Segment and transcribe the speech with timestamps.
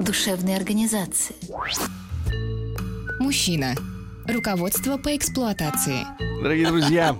[0.00, 1.36] душевной организации.
[3.20, 3.74] Мужчина.
[4.26, 6.29] Руководство по эксплуатации.
[6.42, 7.16] Дорогие друзья,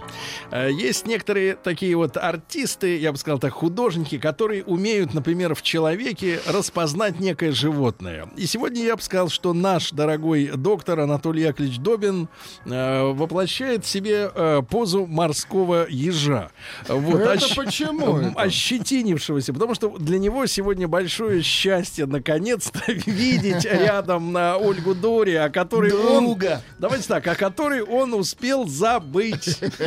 [0.50, 5.60] э, есть некоторые такие вот артисты, я бы сказал так, художники, которые умеют, например, в
[5.60, 8.30] человеке распознать некое животное.
[8.36, 12.28] И сегодня я бы сказал, что наш дорогой доктор Анатолий Яковлевич Добин
[12.64, 16.50] э, воплощает в себе э, позу морского ежа.
[16.88, 18.40] Вот, Это ощ- почему это?
[18.40, 25.50] Ощетинившегося, потому что для него сегодня большое счастье наконец-то видеть рядом на Ольгу Дори, о
[25.50, 26.24] которой он...
[26.24, 26.62] Друга.
[26.78, 29.09] Давайте так, о которой он успел забыть.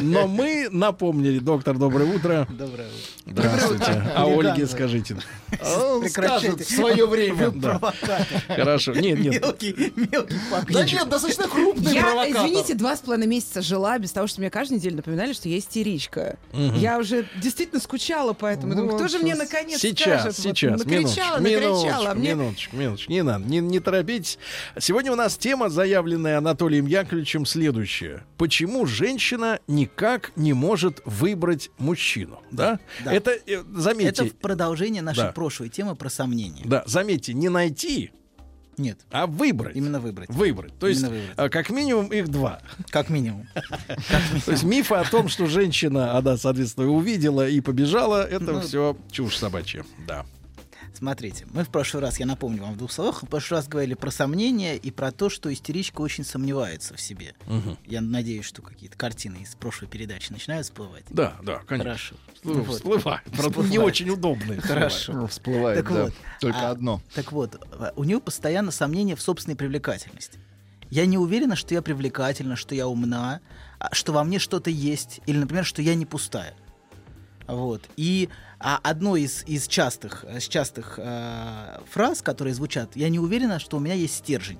[0.02, 1.39] Но мы напомнили.
[1.39, 2.47] Доктор, доброе утро.
[2.49, 3.03] Доброе утро.
[3.25, 4.03] Здравствуйте.
[4.16, 5.17] А Ольге скажите.
[6.09, 7.53] Скажет в свое время.
[8.47, 8.94] Хорошо.
[8.94, 9.41] Нет, нет.
[9.41, 14.27] Мелкий, мелкий Да нет, достаточно крупный Я, извините, два с половиной месяца жила без того,
[14.27, 16.38] что мне каждую неделю напоминали, что я истеричка.
[16.53, 18.75] Я уже действительно скучала по этому.
[18.75, 22.11] Думаю, кто же мне наконец Сейчас, сейчас, накричала, накричала.
[22.11, 24.38] а минуточку, минуточку, не надо, не, не торопитесь.
[24.79, 28.23] Сегодня у нас тема, заявленная Анатолием Яковлевичем, следующая.
[28.38, 28.85] Почему
[29.17, 32.42] женщина никак не может выбрать мужчину?
[32.52, 32.80] Да?
[33.06, 33.14] Да.
[33.14, 35.31] Это, э, заметьте, Это в продолжение нашей Да.
[35.31, 36.64] прошлой темы про сомнения.
[36.66, 38.11] да, заметьте, не найти,
[38.78, 39.75] Нет, а выбрать.
[39.75, 40.30] именно выбрать.
[40.30, 40.78] Выбрать.
[40.80, 41.34] То есть, Именно выбрать.
[41.38, 42.59] а, как минимум, их два.
[42.89, 43.47] Как минимум.
[44.45, 48.97] То есть мифы о том, что женщина, она, соответственно, увидела и побежала, это Ну, все
[49.11, 49.86] чушь собачья.
[50.08, 50.25] Да.
[50.94, 53.94] Смотрите, мы в прошлый раз, я напомню вам в двух словах, в прошлый раз говорили
[53.94, 57.34] про сомнения и про то, что истеричка очень сомневается в себе.
[57.85, 61.03] Я надеюсь, что какие-то картины из прошлой передачи начинают всплывать.
[61.09, 61.91] Да, да, конечно.
[61.91, 62.16] Хорошо.
[62.35, 62.68] Всплывает.
[62.68, 62.75] Вот.
[62.75, 63.23] Всплывает.
[63.35, 64.62] Правда, не очень удобные.
[64.62, 65.13] Хорошо.
[65.13, 66.03] Ну, всплывает, Так да.
[66.03, 67.01] вот, Только а, одно.
[67.13, 70.39] Так вот, э, у нее постоянно сомнения в собственной привлекательности.
[70.89, 73.41] Я не уверена, что я привлекательна, что я умна,
[73.79, 76.53] а, что во мне что-то есть, или, например, что я не пустая.
[77.48, 77.81] Вот.
[77.98, 83.59] И а, одно из, из частых, из частых э, фраз, которые звучат, я не уверена,
[83.59, 84.59] что у меня есть стержень.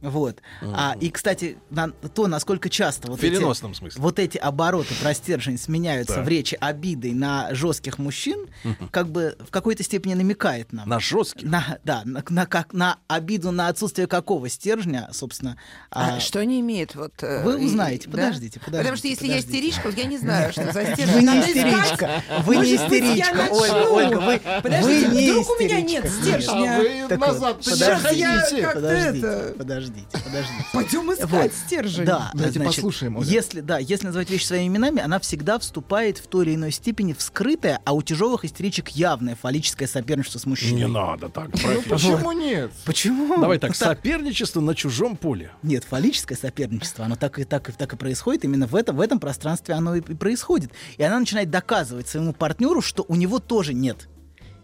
[0.00, 0.38] Вот.
[0.62, 4.00] А, и, кстати, на- то, насколько часто В вот эти, переносном смысле.
[4.00, 6.24] вот эти обороты про стержень сменяются Так.
[6.24, 8.46] в речи обидой на жестких мужчин,
[8.90, 10.88] как бы в какой-то степени намекает нам.
[10.88, 11.46] На жесткий.
[11.46, 15.56] На, да, на, на как, на обиду на отсутствие какого стержня, собственно.
[15.90, 16.94] А, а, что они имеют?
[16.94, 18.12] Вот, э, Вы и- узнаете, да?
[18.12, 19.52] подождите, подождите, Потому что если подождите.
[19.52, 21.14] я истеричка, я не знаю, что за стержень.
[21.14, 22.22] Вы не истеричка.
[22.44, 23.48] Вы не истеричка.
[23.50, 26.76] Ольга, Ольга, вы, Подождите, вдруг у меня нет стержня?
[26.76, 29.54] А вы назад подождите, подождите, это-
[29.90, 30.64] подождите, подождите.
[30.72, 31.52] Пойдем искать Вот.
[31.52, 32.04] стержень.
[32.04, 33.26] Да, Давайте значит, послушаем, Оля.
[33.26, 37.12] Если, да, если называть вещи своими именами, она всегда вступает в той или иной степени
[37.12, 40.82] в скрытое, а у тяжелых истеричек явное фаллическое соперничество с мужчиной.
[40.82, 42.72] Не надо так, Ну почему нет?
[42.84, 43.40] Почему?
[43.40, 45.50] Давай так, соперничество на чужом поле.
[45.62, 48.44] Нет, фаллическое соперничество, оно так и так и так и происходит.
[48.44, 50.72] Именно в этом, в этом пространстве оно и происходит.
[50.96, 54.08] И она начинает доказывать своему партнеру, что у него тоже нет.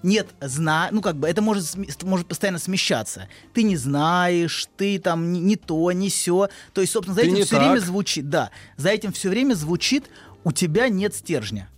[0.03, 3.29] Нет зна, ну как бы это может, может постоянно смещаться.
[3.55, 6.49] Ты не знаешь, ты там не, не то, не все.
[6.73, 7.87] То есть, собственно, за Ты этим все время так.
[7.87, 10.05] звучит, да, за этим все время звучит,
[10.45, 11.69] у тебя нет стержня.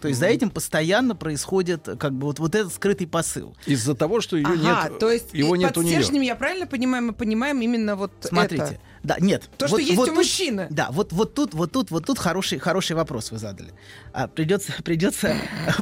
[0.00, 3.56] То есть за этим постоянно происходит как бы вот, вот этот скрытый посыл.
[3.66, 4.56] Из-за того, что ее Ага,
[4.90, 5.94] нет, то есть его и нет под у нее.
[6.00, 8.80] стержнем, я правильно понимаю, мы понимаем именно вот Смотрите, это.
[9.06, 9.48] Да, нет.
[9.56, 10.66] То, что есть у мужчины.
[10.68, 13.70] Да, вот, вот тут, вот тут, вот тут хороший, хороший вопрос вы задали.
[14.12, 15.36] А, придется, придется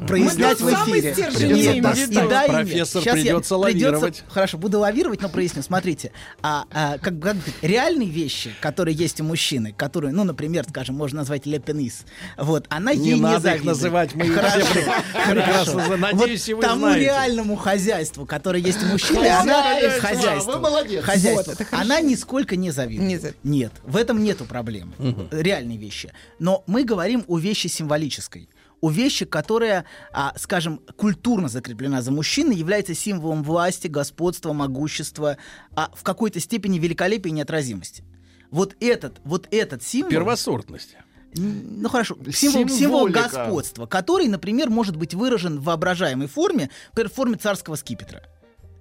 [0.07, 1.13] прояснять тут в эфире.
[1.13, 2.49] имеем да, и да, и.
[2.51, 4.25] Профессор, я- придется лавировать.
[4.29, 5.63] Хорошо, буду лавировать, но проясню.
[5.63, 6.13] Смотрите,
[6.43, 11.21] а, а, как, как реальные вещи, которые есть у мужчины, которые, ну, например, скажем, можно
[11.21, 12.05] назвать лепенис,
[12.37, 13.67] вот, она Не ей не надо их завидует.
[13.67, 14.67] называть, мы их Хорошо,
[15.13, 15.97] хорошо.
[15.97, 17.05] Надеюсь, и вы вот тому знаете.
[17.07, 20.53] реальному хозяйству, которое есть у мужчины, она Хозяйство, хозяйство.
[20.53, 21.05] вы молодец.
[21.05, 21.53] Хозяйство.
[21.53, 21.83] Вот, это хорошо.
[21.85, 23.09] она нисколько не завидует.
[23.19, 23.45] Завидует.
[23.45, 24.93] Нет, в этом нету проблемы.
[25.31, 26.13] Реальные вещи.
[26.39, 28.49] Но мы говорим о вещи символической.
[28.81, 35.39] О вещи, которая, а, скажем, культурно закреплена за мужчиной, является символом власти, господства, могущества,
[35.75, 38.05] а в какой-то степени великолепия и неотразимости.
[38.51, 40.11] Вот этот, вот этот символ...
[40.11, 40.97] Первосортность.
[41.37, 47.15] Ну хорошо, символ, символ господства, который, например, может быть выражен в воображаемой форме, например, в
[47.15, 48.23] форме царского скипетра.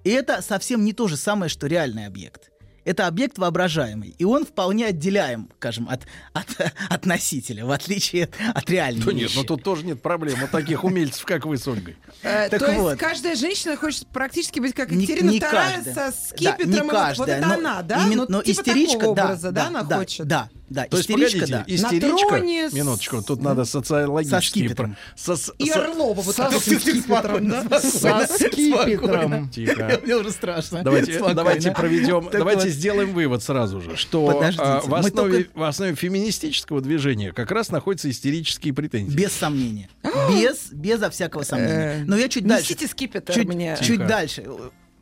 [0.04, 2.50] И это совсем не то же самое, что реальный объект.
[2.84, 6.02] Это объект воображаемый, и он вполне отделяем, скажем, от,
[6.32, 6.46] от,
[6.88, 10.38] от носителя, в отличие от реальной Да нет, но тут тоже нет проблем.
[10.40, 11.96] Вот таких умельцев, как вы с Ольгой.
[12.22, 16.90] Э, То есть каждая женщина хочет практически быть как Екатерина II со скипетром.
[17.16, 18.06] вот- это она, да?
[18.06, 20.26] ну, но типа истеричка, да, образа, да, да, она хочет?
[20.26, 21.64] Да, да, То есть, истеричка, погодите, да.
[21.74, 22.28] истеричка...
[22.28, 24.40] троне с- Минуточку, тут надо социологические...
[24.40, 24.96] Со скипетром.
[25.16, 27.80] про- со- И со- Орлова вот Со- так с этим скипетром, да?
[27.80, 29.48] Со скипетром.
[29.50, 30.00] Тихо.
[30.04, 30.82] Мне уже страшно.
[30.82, 32.70] Давайте, давайте проведем, Так давайте вот.
[32.70, 37.70] сделаем вывод сразу же, что а, в, основе, только- в основе феминистического движения как раз
[37.70, 39.14] находятся истерические претензии.
[39.16, 39.88] Без сомнения.
[40.30, 42.04] Без, безо всякого Э, сомнения.
[42.06, 42.72] Но я чуть дальше.
[42.72, 43.76] Несите скипетр Чуть, мне.
[43.80, 44.44] чуть дальше.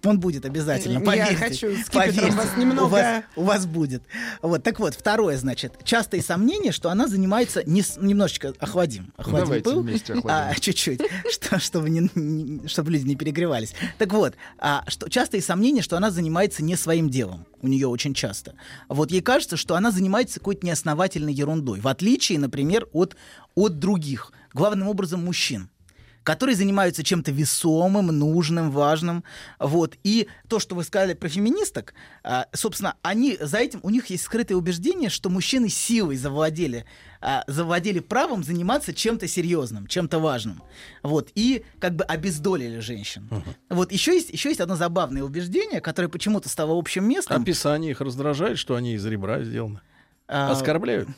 [0.05, 1.37] Он будет обязательно, Я поверьте.
[1.37, 2.13] хочу с Поверьте.
[2.21, 4.03] скипетром вас немного- У вас, у вас будет.
[4.43, 7.63] Вот, так вот, второе, значит, частые сомнения, что она занимается...
[7.67, 9.13] Не, с- немножечко охладим.
[9.17, 9.83] охладим Давайте пыл.
[9.83, 10.55] вместе А, охладим.
[10.61, 11.01] чуть-чуть,
[11.31, 13.75] что, чтобы, не- не- чтобы люди не перегревались.
[13.99, 17.47] Так вот, а, что, частые сомнения, что она занимается не своим делом.
[17.61, 18.55] У нее очень часто.
[18.89, 21.79] Вот ей кажется, что она занимается какой-то неосновательной ерундой.
[21.79, 23.15] В отличие, например, от,
[23.55, 24.33] от других.
[24.53, 25.69] Главным образом, мужчин
[26.23, 29.25] которые занимаются чем-то весомым, нужным, важным.
[29.59, 29.97] Вот.
[30.05, 34.25] И то, что вы сказали про феминисток, а, собственно, они за этим, у них есть
[34.25, 36.85] скрытое убеждение, что мужчины силой завладели,
[37.21, 40.63] а, завладели правом заниматься чем-то серьезным, чем-то важным.
[41.03, 41.31] Вот.
[41.35, 43.29] И как бы обездолили женщин.
[43.69, 43.93] Вот.
[43.93, 47.43] Еще есть, еще есть одно забавное убеждение, которое почему-то стало общим местом.
[47.43, 49.81] Описание их раздражает, что они из ребра сделаны.
[50.29, 51.09] А, Оскорбляют?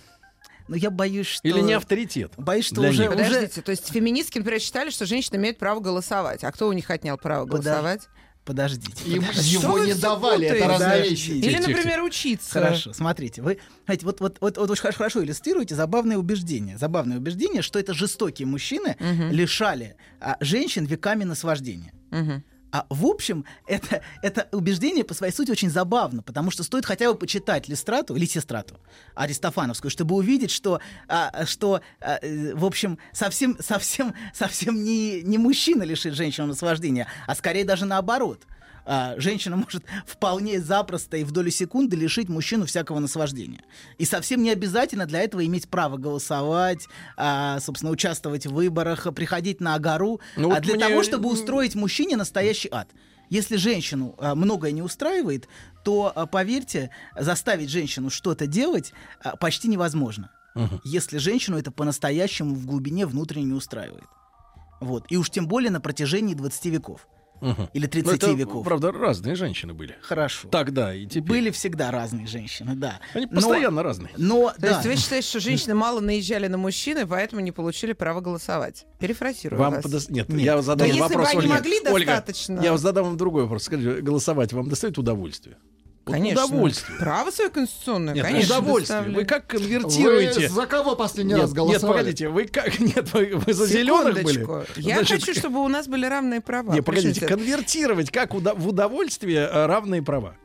[0.69, 1.47] Но я боюсь, что...
[1.47, 2.33] Или не авторитет?
[2.37, 3.11] Боюсь, что уже, них?
[3.11, 6.43] уже Подождите, то есть феминистки, например, считали, что женщины имеют право голосовать.
[6.45, 8.09] А кто у них отнял право голосовать?
[8.45, 9.05] Подождите.
[9.07, 11.33] Им Что его не давали, это разные Подождите.
[11.33, 11.45] вещи.
[11.47, 12.53] Или, например, учиться.
[12.53, 16.77] Хорошо, смотрите, вы, знаете, вот, вот, вот, вот очень хорошо, иллюстрируете забавное убеждение.
[16.77, 18.97] Забавное убеждение, что это жестокие мужчины
[19.31, 21.93] лишали а, женщин веками наслаждения.
[22.11, 22.45] Мгм.
[22.75, 27.12] А в общем, это, это убеждение по своей сути очень забавно, потому что стоит хотя
[27.12, 28.81] бы почитать Листрату, Лисистрату,
[29.15, 35.38] Аристофановскую, чтобы увидеть, что, а, что а, э, в общем, совсем, совсем, совсем не, не
[35.38, 38.43] мужчина лишит женщину наслаждения, а скорее даже наоборот.
[38.87, 43.63] А, женщина может вполне запросто и в долю секунды лишить мужчину всякого наслаждения.
[43.99, 46.87] И совсем не обязательно для этого иметь право голосовать,
[47.17, 51.31] а, собственно, участвовать в выборах, приходить на гору, Ну а вот для мне- того, чтобы
[51.31, 52.89] устроить мужчине настоящий ад.
[53.31, 55.49] Если женщину а, многое не устраивает,
[55.83, 58.93] то, а, поверьте, заставить женщину что-то делать
[59.23, 60.31] а, почти невозможно.
[60.85, 64.05] Если женщину это по-настоящему в глубине внутренне не устраивает.
[64.81, 65.05] Вот.
[65.11, 67.09] И уж тем более на протяжении 20 веков.
[67.44, 67.69] Мгм.
[67.75, 68.64] Или Ну, 30 это, веков.
[68.64, 69.96] правда, разные женщины были.
[70.00, 70.49] Хорошо.
[70.49, 71.23] Тогда и теперь.
[71.23, 73.00] Были всегда разные женщины, да.
[73.12, 74.11] Они Но- постоянно разные.
[74.17, 74.69] Но, То да.
[74.70, 78.87] есть вы считаете, что женщины мало наезжали на мужчин, и поэтому не получили право голосовать?
[78.99, 79.85] Перефразирую Вам вас.
[79.85, 80.41] подос- Нет, Нет.
[80.41, 81.52] я Да задам если бы вопрос они Ольге.
[81.52, 82.61] могли Ольга, достаточно.
[82.61, 83.64] я задам вам другой вопрос.
[83.64, 85.56] Скажите, голосовать вам доставит удовольствие?
[86.06, 86.45] Вот Конечно.
[86.45, 86.99] Удовольствие.
[86.99, 89.01] Право свое конституционное, Нет, конечно, удовольствие.
[89.03, 90.49] Вы как Вы конвертируете?
[90.51, 91.99] за кого последний Нет, раз нет, голосовали?
[91.99, 92.79] погодите, вы как?
[92.79, 94.47] Нет, вы, вы за зеленых были?
[94.77, 96.75] Я Значит, хочу, чтобы у нас были равные права.
[96.75, 100.37] Не, погодите, конвертировать как уда- в удовольствие э, равные права.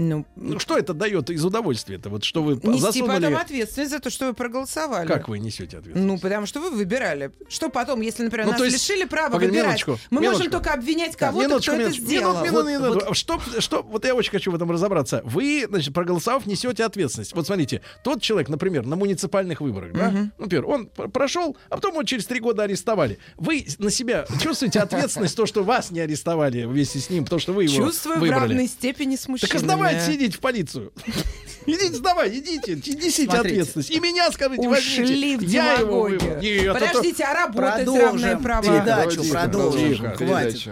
[0.00, 2.08] Ну, Ну что это дает из удовольствия-то?
[2.08, 3.16] Вот что вы нести засунули...
[3.16, 5.06] потом ответственность за то, что вы проголосовали.
[5.06, 6.06] Как вы несете ответственность?
[6.06, 7.32] Ну, потому что вы выбирали.
[7.48, 10.44] Что потом, если, например, Ну, нас то есть- лишили права Погоди, выбирать, минуточку, мы минуточку.
[10.44, 12.06] можем только обвинять кого-то, минуточку, кто это минуточку.
[12.06, 12.32] сделал.
[12.44, 13.16] Минут, минут, минут, минут.
[13.16, 15.20] Что, что, вот я очень хочу в этом разобраться.
[15.24, 17.34] Вы, значит, проголосовав, несете ответственность.
[17.34, 22.02] Вот смотрите, тот человек, например, на муниципальных выборах, да, например, он прошел, а потом его
[22.04, 23.18] через три года арестовали.
[23.36, 27.52] Вы на себя чувствуете ответственность, то, что вас не арестовали вместе с ним, потому что
[27.52, 28.40] вы его Чувствую в выбрали.
[28.48, 29.50] равной степени с мужчинами.
[29.50, 29.60] Так
[29.92, 30.92] сдавайте, сидите в полицию.
[31.66, 33.38] Идите, сдавай, идите, несите Смотрите.
[33.38, 33.90] ответственность.
[33.90, 35.46] И меня скажите, Ушли в возьмите.
[35.56, 36.08] Я его.
[36.08, 38.62] Нет, это- Подождите, а работать Продолжим равные права?
[38.62, 40.16] передачу, Давайте продолжим.
[40.16, 40.68] Хватит.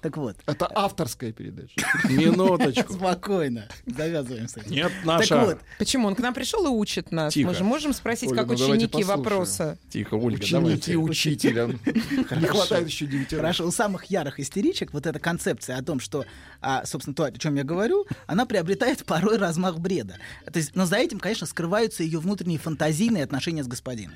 [0.00, 1.74] Так вот, Это авторская передача.
[2.08, 2.92] Минуточку.
[2.92, 3.66] спокойно.
[3.84, 4.70] Завязываем с этим.
[4.70, 5.44] Нет, Так наша.
[5.44, 6.06] вот, Почему?
[6.06, 7.34] Он к нам пришел и учит нас.
[7.34, 7.48] Тихо.
[7.48, 9.76] Мы же можем спросить, Ольга, как ну ученики вопросы.
[9.90, 10.96] Тихо, Ольга, Ученики давайте.
[10.96, 11.66] учителя.
[11.66, 13.40] Не хватает еще девятерых.
[13.42, 16.24] Хорошо, у самых ярых истеричек вот эта концепция о том, что,
[16.60, 20.16] а, собственно, то, о чем я говорю, она приобретает порой размах бреда.
[20.52, 24.14] То есть, но за этим, конечно, скрываются ее внутренние фантазийные отношения с господином.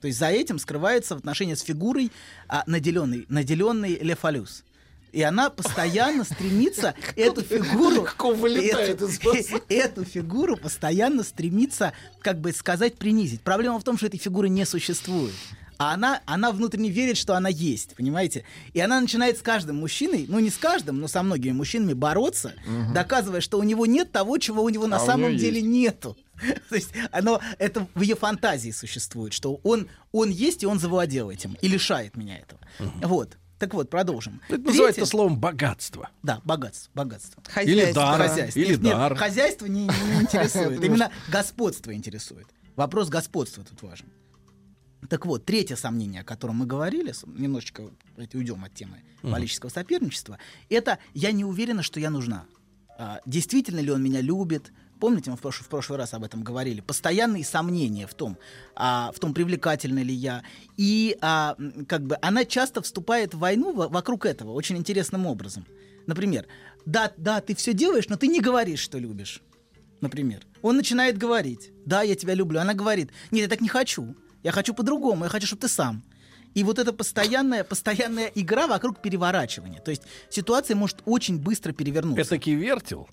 [0.00, 2.10] То есть за этим скрывается отношение с фигурой,
[2.48, 4.64] а, наделенной, наделенной Лефалюс.
[5.12, 8.02] И она постоянно стремится эту фигуру...
[9.68, 13.42] Эту- фигуру постоянно стремится, как бы сказать, принизить.
[13.42, 15.34] Проблема в том, что этой фигуры не существует.
[15.78, 18.44] А она, она внутренне верит, что она есть, понимаете?
[18.74, 22.52] И она начинает с каждым мужчиной, ну не с каждым, но со многими мужчинами бороться,
[22.92, 25.66] доказывая, что у него нет того, чего у него на А у самом деле есть.
[25.66, 26.18] нету.
[26.68, 31.30] То есть оно, это в ее фантазии существует, что он, он есть, и он завладел
[31.30, 32.60] этим, и лишает меня этого.
[33.02, 33.38] Вот.
[33.60, 34.40] Так вот, продолжим.
[34.48, 36.08] Это называется Третье- словом богатство.
[36.22, 37.42] Да, богатство, богатство.
[37.62, 38.02] Или Хозяйство.
[38.02, 38.28] дар.
[38.28, 38.58] Хозяйство.
[38.60, 39.14] Или Нет, нет, дар.
[39.16, 40.80] хозяйство не, не интересует.
[40.84, 42.46] Именно господство интересует.
[42.74, 44.06] Вопрос господства тут важен.
[45.10, 50.38] Так вот, третье сомнение, о котором мы говорили, немножечко давайте уйдем от темы политического соперничества,
[50.70, 52.46] это я не уверена, что я нужна.
[52.98, 54.72] А, действительно ли он меня любит?
[55.00, 56.82] Помните, мы в прошлый, в прошлый раз об этом говорили.
[56.82, 58.36] Постоянные сомнения в том,
[58.76, 60.42] а, в том, привлекательна ли я.
[60.76, 61.56] И а,
[61.88, 65.66] как бы она часто вступает в войну во- вокруг этого очень интересным образом.
[66.06, 66.46] Например,
[66.84, 69.40] да, да, ты все делаешь, но ты не говоришь, что любишь.
[70.02, 72.60] Например, он начинает говорить, да, я тебя люблю.
[72.60, 74.14] Она говорит, нет, я так не хочу.
[74.42, 76.02] Я хочу по-другому, я хочу, чтобы ты сам.
[76.54, 79.80] И вот эта постоянная, постоянная игра вокруг переворачивания.
[79.80, 82.20] То есть ситуация может очень быстро перевернуться.
[82.20, 83.08] Это вертел.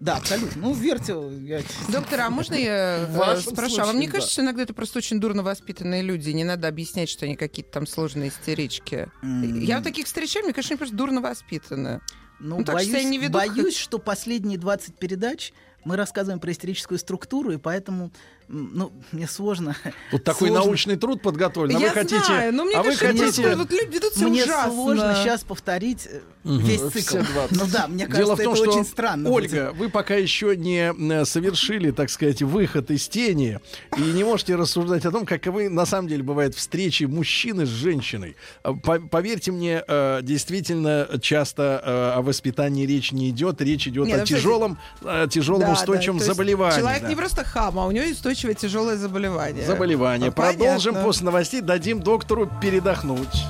[0.00, 0.60] Да, абсолютно.
[0.62, 1.30] Ну, вертел.
[1.30, 3.80] я- Доктор, а можно я э, спрошу?
[3.80, 6.30] А вам не кажется, что иногда это просто очень дурно воспитанные люди?
[6.30, 9.08] Не надо объяснять, что они какие-то там сложные истерички.
[9.22, 12.00] Я вот таких встречаю, мне кажется, они просто дурно воспитаны.
[12.38, 15.52] Ну, Ну, так что боюсь, я не веду боюсь, что последние 20 передач
[15.84, 18.10] мы рассказываем про историческую структуру, и поэтому,
[18.48, 19.76] ну, мне сложно.
[20.10, 20.66] Тут такой Сложно.
[20.66, 21.76] научный труд подготовлен.
[21.76, 23.42] А я вы хотите, знаю, но мне а вы кажется, это хотите...
[23.42, 24.72] просто вот люди ведут себя Мне ужасно.
[24.72, 27.16] сложно сейчас повторить э, весь цикл.
[27.32, 27.56] 20.
[27.58, 29.30] Ну да, мне кажется, Дело в том, это что, очень странно.
[29.30, 33.58] Ольга, вы пока еще не э, совершили, так сказать, выход из тени
[33.96, 38.36] и не можете рассуждать о том, каковы на самом деле бывают встречи мужчины с женщиной.
[38.62, 44.14] А, по- Поверьте мне, э, действительно часто о воспитании речь не идет, речь идет Не,
[44.14, 46.78] ну, о кстати, тяжелом, э, тяжелом Да, устойчивом да, заболевании.
[46.78, 47.08] Человек да.
[47.08, 49.64] не просто хам, а у него устойчивое тяжелое заболевание.
[49.64, 50.28] Заболевание.
[50.28, 51.06] Ну, Продолжим понятно.
[51.06, 53.44] после новостей, дадим доктору передохнуть.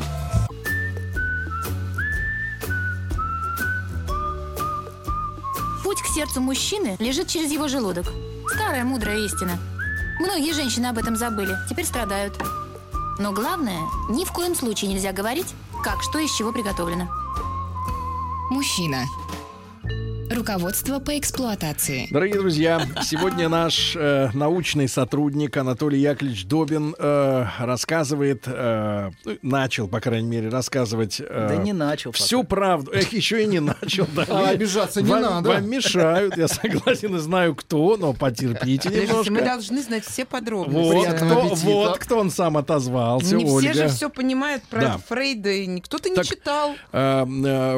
[5.83, 8.07] Путь к сердцу мужчины лежит через его желудок.
[8.55, 9.59] Старая мудрая истина.
[10.21, 12.35] Многие женщины об этом забыли, теперь страдают.
[13.19, 15.53] Но главное, ни в коем случае нельзя говорить,
[15.83, 17.09] как что из чего приготовлено.
[18.51, 19.05] Мужчина.
[20.31, 22.09] Руководство по эксплуатации.
[22.11, 29.11] Дорогие друзья, сегодня наш э, научный сотрудник Анатолий Яковлевич Добин э, рассказывает, э,
[29.43, 32.11] начал, по крайней мере, рассказывать э, Да не начал.
[32.13, 32.25] пока.
[32.25, 32.91] всю правду.
[32.93, 34.07] Эх, еще и не начал.
[34.15, 35.49] Да, А обижаться не вам, надо.
[35.51, 39.45] Вам мешают, я согласен и знаю кто, но потерпите Подождите, мы немножко.
[39.45, 40.93] должны знать все подробности.
[40.93, 43.71] Вот кто, вот кто он сам отозвался, не Ольга.
[43.73, 44.99] все же все понимают про Да.
[45.09, 46.75] Фрейда, и кто-то не Так, читал.
[46.93, 47.77] А, а,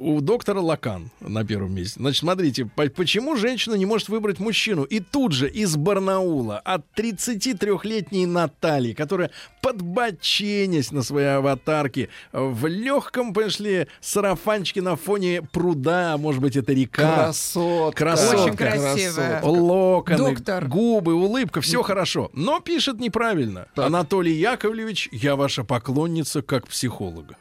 [0.00, 2.00] у доктора Лакан на первом месте.
[2.00, 4.84] Значит, смотрите, по- почему женщина не может выбрать мужчину?
[4.84, 9.30] И тут же из Барнаула от 33-летней Натальи, которая
[9.62, 16.72] подбоченясь на своей аватарке в легком, пошли сарафанчике на фоне пруда, а может быть, это
[16.72, 17.24] река.
[17.26, 18.04] Красотка.
[18.04, 18.40] Красотка.
[18.42, 19.42] Очень красивая.
[19.42, 20.66] Локоны, Доктор.
[20.66, 22.30] губы, улыбка, все хорошо.
[22.32, 23.66] Но пишет неправильно.
[23.74, 23.86] Так.
[23.86, 27.36] Анатолий Яковлевич, я ваша поклонница как психолога.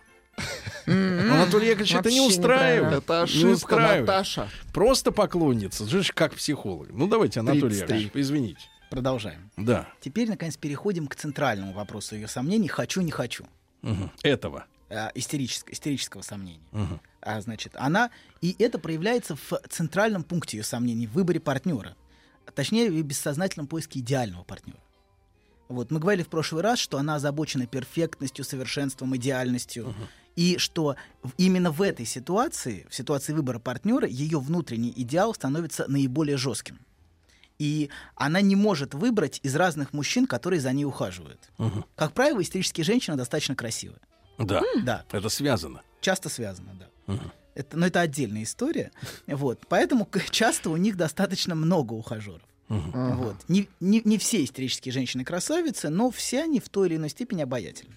[0.86, 3.04] Анатолий Яковлевич, это не устраивает.
[3.04, 4.08] Это Не ошибка, устраивает.
[4.08, 4.50] Наташа.
[4.74, 6.90] Просто поклонница, ж как психолог.
[6.92, 7.82] Ну давайте, Анатолий 33.
[7.82, 8.62] Яковлевич, извините.
[8.90, 9.50] Продолжаем.
[9.58, 13.46] Да, Теперь, наконец, переходим к центральному вопросу ее сомнений «хочу, не хочу».
[13.82, 14.12] мгм.
[14.24, 14.66] этого.
[14.90, 16.68] а, истерического, истерического сомнения.
[16.72, 17.02] Мгм.
[17.22, 18.12] А, значит, она...
[18.42, 21.96] И это проявляется в центральном пункте ее сомнений, в выборе партнера.
[22.54, 24.80] Точнее, в бессознательном поиске идеального партнера.
[25.68, 29.96] Вот, мы говорили в прошлый раз, что она озабочена перфектностью, совершенством, идеальностью.
[30.36, 30.96] И что
[31.38, 36.80] именно в этой ситуации, в ситуации выбора партнера, ее внутренний идеал становится наиболее жестким.
[37.58, 41.40] И она не может выбрать из разных мужчин, которые за ней ухаживают.
[41.58, 41.86] Мгм.
[41.96, 44.00] Как правило, истерические женщины достаточно красивые.
[44.38, 45.82] Да, Да, это связано.
[46.02, 47.14] часто связано, да.
[47.14, 47.32] Мгм.
[47.54, 48.92] Это, но это отдельная история.
[49.28, 49.62] Вот.
[49.70, 52.42] Поэтому часто у них достаточно много ухажеров.
[52.68, 53.16] Ага.
[53.16, 53.36] Вот.
[53.48, 57.42] Не, не, не все истерические женщины красавицы, но все они в той или иной степени
[57.44, 57.96] обаятельны.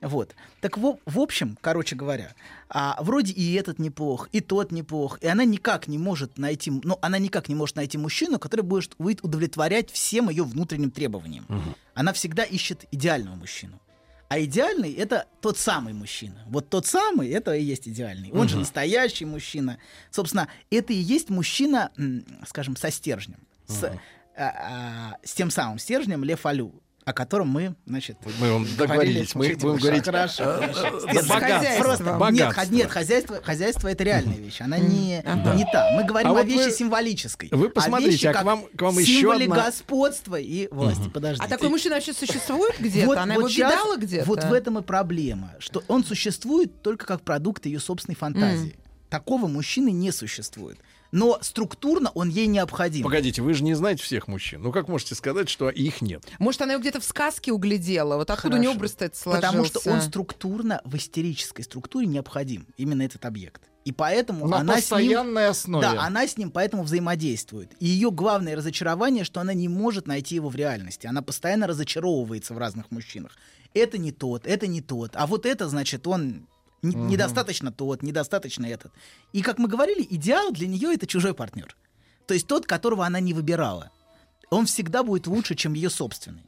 [0.00, 0.34] Вот.
[0.60, 2.34] Так в, в общем, короче говоря,
[2.68, 6.98] а, вроде и этот неплох, и тот неплох, и она никак не может найти, ну,
[7.00, 11.46] она никак не может найти мужчину, который будет, будет удовлетворять всем ее внутренним требованиям.
[11.94, 13.80] Она всегда ищет идеального мужчину.
[14.28, 16.42] А идеальный это тот самый мужчина.
[16.48, 18.32] Вот тот самый это и есть идеальный.
[18.32, 19.78] Он же настоящий мужчина.
[20.10, 21.92] Собственно, это и есть мужчина,
[22.46, 23.38] скажем, со стержнем.
[23.66, 23.92] С, а,
[24.36, 29.42] а, с тем самым стержнем Лев Алю, о котором мы, значит, Мы вам договорились, мы
[29.46, 30.44] Говорили, будем говорить хорошо,
[31.28, 32.30] богатство.
[32.32, 34.60] нет, нет, хозяйство, хозяйство это реальная вещь.
[34.60, 35.18] Она не,
[35.54, 35.92] не та.
[35.92, 37.48] Мы говорим А о вещи символической.
[37.52, 41.08] вы посмотрите, а к вам- к вам еще одна- господства и власти.
[41.08, 41.46] Подождите.
[41.46, 43.22] А такой мужчина вообще существует где-то?
[43.22, 44.26] Она его видала где-то?
[44.26, 48.76] Вот в этом и проблема, что он существует только как продукт ее собственной фантазии.
[49.10, 50.78] Такого мужчины не существует.
[51.12, 53.04] Но структурно он ей необходим.
[53.04, 54.62] Погодите, вы же не знаете всех мужчин.
[54.62, 56.24] Ну как можете сказать, что их нет?
[56.38, 58.16] Может, она его где-то в сказке углядела.
[58.16, 58.78] Вот откуда у нее Хорошо.
[58.78, 59.46] образ этот сложился?
[59.46, 62.66] Потому что он структурно в истерической структуре необходим.
[62.76, 63.62] Именно этот объект.
[63.84, 64.98] И поэтому На она с ним...
[64.98, 65.86] постоянной основе.
[65.86, 67.70] Да, она с ним поэтому взаимодействует.
[67.78, 71.06] И ее главное разочарование, что она не может найти его в реальности.
[71.06, 73.32] Она постоянно разочаровывается в разных мужчинах.
[73.74, 75.12] Это не тот, это не тот.
[75.14, 76.48] А вот это, значит, он
[76.82, 78.92] н- недостаточно тот, недостаточно этот.
[79.32, 81.76] И, как мы говорили, идеал для нее это чужой партнер.
[82.26, 83.90] То есть тот, которого она не выбирала.
[84.50, 86.44] Он всегда будет лучше, чем ее собственный.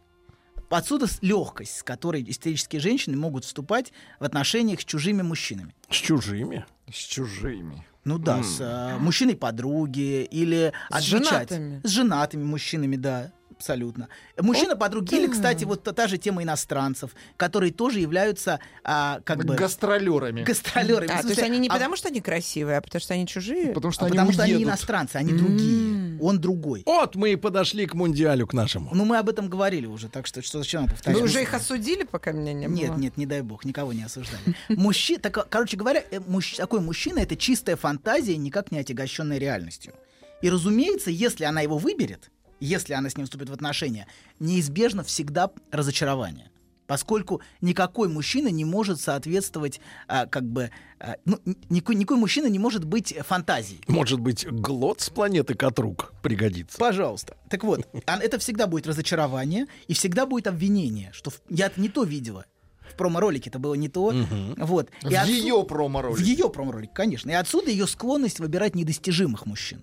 [0.70, 5.74] Отсюда легкость, с которой истерические женщины могут вступать в отношениях с чужими мужчинами.
[5.88, 6.66] С чужими.
[6.92, 7.86] С чужими.
[8.04, 11.08] Ну да, с э, мужчиной подруги или С отвечать-
[11.50, 11.80] женатыми?
[11.84, 13.32] С женатыми мужчинами, да.
[13.58, 14.08] Абсолютно.
[14.40, 19.44] Мужчина подруги, или, кстати, вот та, та же тема иностранцев, которые тоже являются а, как
[19.44, 20.44] бы Гастролерами.
[20.44, 21.10] гастролерами.
[21.12, 23.72] А, то есть они не а- потому, что они красивые, а потому что они чужие?
[23.72, 26.18] Потому что а они потому что они иностранцы, они другие.
[26.20, 26.82] Он другой.
[26.86, 28.90] Вот мы и подошли к мундиалю, к нашему.
[28.92, 31.22] Ну, мы об этом говорили уже, так что что зачем нам Вы повторять?
[31.22, 32.76] уже их осудили, пока меня не было?
[32.76, 34.40] Нет, нет, не дай бог, никого не осуждали.
[34.68, 39.94] Мужчина, так, короче говоря, э, мужч- такой мужчина это чистая фантазия, никак не отягощенная реальностью.
[40.42, 44.06] И разумеется, если она его выберет, если она с ним вступит в отношения,
[44.40, 46.50] неизбежно всегда разочарование.
[46.86, 51.38] Поскольку никакой мужчина не может соответствовать, а, как бы, а, ну,
[51.68, 53.80] никакой, никакой мужчина не может быть фантазией.
[53.88, 56.78] Может быть, глот с планеты Катрук пригодится.
[56.78, 57.36] Пожалуйста.
[57.50, 61.90] Так вот, а это всегда будет разочарование и всегда будет обвинение, что в- я не
[61.90, 62.46] то видела.
[62.90, 64.14] В промо-ролике это было не то.
[64.56, 64.88] Вот.
[65.02, 66.24] И В ее В промо-ролике.
[66.24, 67.30] ее промо-ролике, конечно.
[67.30, 69.82] И отсюда ее склонность выбирать недостижимых мужчин.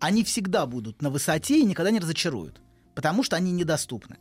[0.00, 2.60] Они всегда будут на высоте и никогда не разочаруют.
[2.94, 4.16] Потому что они недоступны.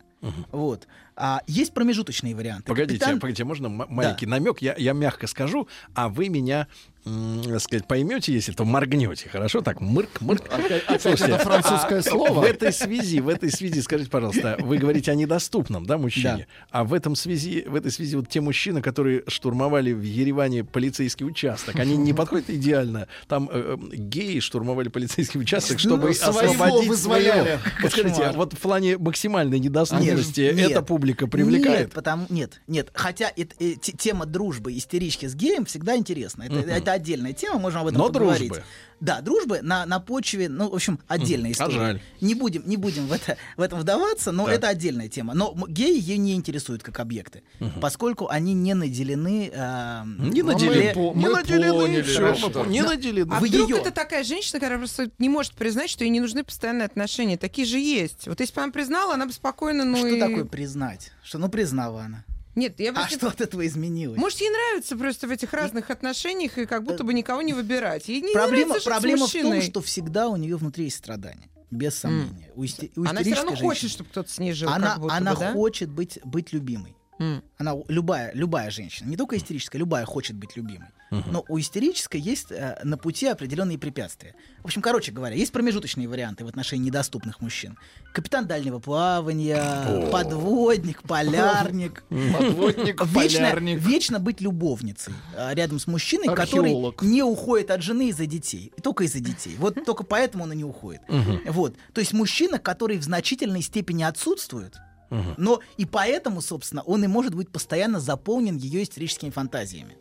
[0.51, 0.87] Вот.
[1.19, 2.63] А есть промежуточные варианты.
[2.67, 4.59] Погодите, Капитан- погодите, можно маленький намек?
[4.61, 6.67] Я, я мягко скажу, а вы меня,
[7.03, 9.27] так сказать, поймете, если то моргнете.
[9.29, 9.61] Хорошо?
[9.61, 10.43] Так, мырк, мырк.
[10.51, 12.41] Опять Слушайте, это французское а слово.
[12.41, 16.47] В этой связи, в этой связи, скажите, пожалуйста, вы говорите о недоступном, да, мужчине?
[16.69, 21.25] А в этом связи, в этой связи вот те мужчины, которые штурмовали в Ереване полицейский
[21.25, 23.07] участок, они не подходят идеально.
[23.27, 27.41] Там э, э, геи штурмовали полицейский участок, чтобы Своего освободить вызволяли.
[27.41, 27.61] своего.
[27.81, 28.35] Вот скажите, Кошмар.
[28.35, 30.85] вот в плане максимальной недоступности Нет, эта нет.
[31.07, 31.79] Публика привлекает?
[31.87, 32.89] Нет, потому, нет, нет.
[32.93, 36.43] Хотя это, э, те- тема дружбы, истерички с геем всегда интересна.
[36.43, 38.49] Это, это отдельная тема, можем об этом Но поговорить.
[38.49, 38.65] дружбы.
[38.99, 41.51] Да, дружбы на, на почве, ну, в общем, отдельная.
[41.51, 41.75] А история.
[41.77, 42.01] жаль.
[42.19, 44.55] Не будем, не будем в, это, в этом вдаваться, но Так.
[44.55, 45.35] это отдельная тема.
[45.35, 47.43] Но геи ее не интересуют как объекты,
[47.79, 49.51] поскольку они не наделены...
[49.53, 50.93] э, Не Ну, мы наделены.
[50.93, 51.73] по- Не мы наделены.
[51.73, 52.51] поняли, хорошо.
[52.65, 52.67] мы.
[52.71, 53.31] Не наделены.
[53.33, 56.19] А Вы вдруг её- это такая женщина, которая просто не может признать, что ей не
[56.19, 57.37] нужны постоянные отношения?
[57.37, 58.27] Такие же есть.
[58.27, 60.19] Вот если бы она признала, она бы спокойно, ну Что и...
[60.19, 61.11] такое признать?
[61.23, 62.23] Что, ну, признала она.
[62.57, 63.17] Нет, я А просто...
[63.17, 64.17] что от этого изменилось?
[64.17, 68.07] Может, ей нравится просто в этих разных отношениях и как будто бы никого не выбирать.
[68.07, 71.49] Ей не проблема нравится проблема в том, что всегда у нее внутри есть страдания.
[71.69, 72.49] Без сомнения.
[72.55, 74.91] У, исте- у Она все равно истерической хочет, женщины чтобы кто-то с ней жил, она,
[74.93, 75.53] как будто она бы, да?
[75.53, 76.95] хочет быть, быть любимой.
[77.19, 77.43] М.
[77.57, 80.87] Она любая, любая женщина, не только истерическая, любая хочет быть любимой.
[81.09, 84.35] Но у истерической есть э, на пути определенные препятствия.
[84.61, 87.77] В общем, короче говоря, есть промежуточные варианты в отношении недоступных мужчин.
[88.13, 92.03] Капитан дальнего плавания, подводник, полярник.
[92.09, 93.79] Подводник, Вечно, полярник.
[93.79, 98.73] вечно быть любовницей а, рядом с мужчиной, который не уходит от жены из-за детей.
[98.83, 99.55] Только из-за детей.
[99.59, 101.01] Вот только поэтому он и не уходит.
[101.45, 101.75] Вот.
[101.93, 104.75] То есть мужчина, который в значительной степени отсутствует,
[105.09, 109.97] но и поэтому, собственно, он и может быть постоянно заполнен ее истерическими фантазиями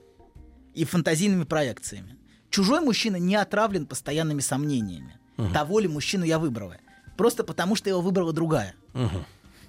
[0.75, 2.17] и фантазийными проекциями.
[2.51, 5.19] Чужой мужчина не отравлен постоянными сомнениями.
[5.53, 6.77] Того ли мужчину я выбрала?
[7.17, 8.75] Просто потому, что его выбрала другая.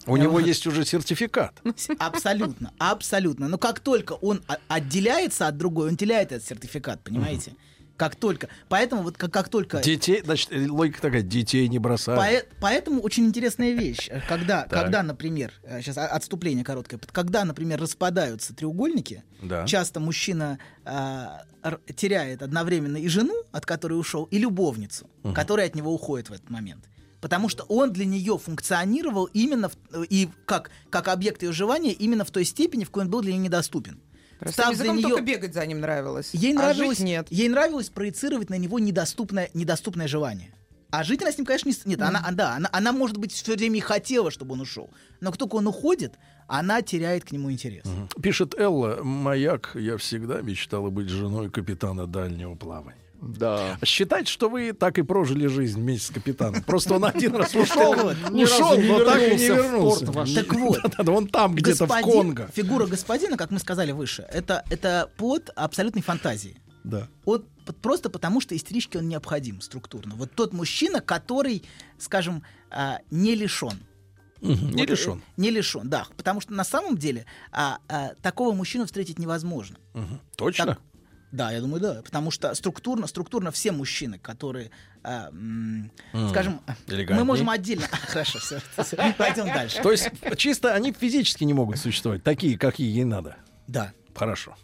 [0.06, 1.62] У него есть уже сертификат.
[2.00, 3.50] Абсолютно, абсолютно.
[3.50, 7.56] Но как только он отделяется от другой, он теряет этот сертификат, понимаете?
[7.98, 8.48] Как только.
[8.70, 9.82] Поэтому вот как, как только.
[9.82, 12.22] Детей, значит, э, логика такая, детей не бросают.
[12.22, 18.54] Пое- поэтому очень интересная вещь, э, когда, когда, например, сейчас отступление короткое, когда, например, распадаются
[18.56, 19.66] треугольники, Да.
[19.66, 25.76] часто мужчина а, р- теряет одновременно и жену, от которой ушел, и любовницу, которая от
[25.76, 26.86] него уходит в этот момент.
[27.20, 32.24] Потому что он для нее функционировал именно в- и как, как объект ее желания именно
[32.24, 34.00] в той степени, в какой он был для нее недоступен.
[34.40, 36.30] Просто Став языком неё- только бегать за ним нравилось.
[36.34, 37.28] Ей а нравилось, жить нет.
[37.30, 40.54] ей нравилось проецировать на него недоступное, недоступное желание.
[40.90, 41.74] А жить она с ним, конечно, не...
[41.86, 44.90] Нет, она, а, да, она, она, может быть, все время и хотела, чтобы он ушел.
[45.20, 46.14] Но как только он уходит,
[46.48, 47.84] она теряет к нему интерес.
[48.22, 53.02] Пишет Элла, маяк, я всегда мечтала быть женой капитана дальнего плавания.
[53.22, 53.78] Да.
[53.84, 56.64] Считать, что вы так и прожили жизнь вместе с капитаном.
[56.64, 60.06] Просто он один раз ушел, ушел, не но так и не вернулся.
[60.06, 62.50] Так вот, Он там где-то в Конго.
[62.54, 66.58] Фигура господина, как мы сказали выше, это, это под абсолютной фантазией.
[66.84, 67.08] Да.
[67.26, 67.44] Он
[67.82, 70.16] просто потому, что истеричке он необходим структурно.
[70.16, 71.64] Вот тот мужчина, который,
[71.98, 73.74] скажем, а, не лишен.
[74.40, 75.22] Не Вот, э, лишен.
[75.36, 76.08] Не лишен, да.
[76.16, 79.78] Потому что на самом деле а, а, такого мужчину встретить невозможно.
[79.94, 80.22] Мгм.
[80.38, 80.66] Точно?
[80.66, 80.82] Так,
[81.32, 82.02] да, я думаю, да.
[82.04, 84.72] Потому что структурно, структурно все мужчины, которые,
[85.04, 87.18] а, м, М, скажем, элегантней.
[87.20, 87.88] мы можем отдельно.
[87.92, 88.62] Хорошо, все,
[89.18, 89.82] пойдем дальше.
[89.82, 93.38] То есть чисто они физически не могут существовать, такие, какие ей надо.
[93.68, 93.94] Да.
[94.16, 94.56] Хорошо.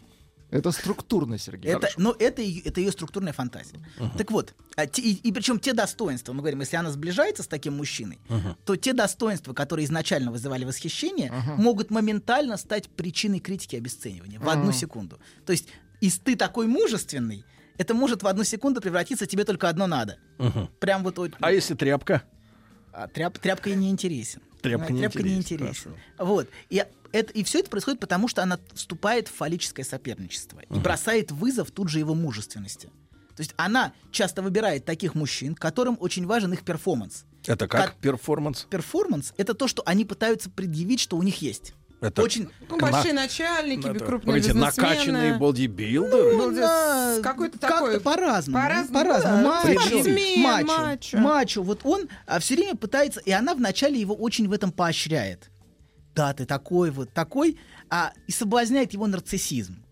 [0.50, 1.72] Это структурно, Сергей.
[1.72, 3.80] Это, но это, ее- это ее структурная фантазия.
[4.16, 7.76] Так вот, а те- и, причем те достоинства, мы говорим, если она сближается с таким
[7.76, 8.20] мужчиной,
[8.64, 14.48] то те достоинства, которые изначально вызывали восхищение, могут моментально стать причиной критики и обесценивания в
[14.48, 15.18] одну секунду.
[15.44, 15.68] То есть,
[16.06, 17.44] из ты такой мужественный,
[17.78, 20.18] это может в одну секунду превратиться, тебе только одно надо.
[20.38, 20.68] Мгм.
[20.80, 21.16] Прям вот...
[21.18, 22.22] вот- А если тряпка?
[22.92, 24.40] а тряп- тряпка ей не интересен.
[24.62, 25.94] Тряпка не тряпка не интересен, интересен.
[26.18, 26.48] Вот.
[26.70, 31.32] И, это, и все это происходит потому, что она вступает в фаллическое соперничество и бросает
[31.32, 32.86] вызов тут же его мужественности.
[33.36, 37.24] То есть она часто выбирает таких мужчин, которым очень важен их performance.
[37.46, 37.80] Это как?
[37.86, 38.66] Как- Performance?
[38.70, 41.74] Performance— это то, что они пытаются предъявить, что у них есть.
[42.04, 42.48] Это Очень...
[42.68, 44.66] Ну, На- большие начальники, Это, крупные бизнесмены.
[44.66, 46.36] накачанные бодибилдеры?
[46.36, 48.58] Ну, да, какой-то как-то такой- по-разному.
[48.62, 49.42] по-разному, По-разному.
[49.42, 49.48] да.
[49.64, 51.18] Мачо, Спортсмен, мачо, мачо.
[51.18, 51.62] мачо.
[51.62, 52.08] Вот он
[52.40, 55.50] все время пытается, и она вначале его очень в этом поощряет.
[56.14, 57.58] Да, ты такой вот, такой,
[57.90, 59.83] а, и соблазняет его нарциссизм.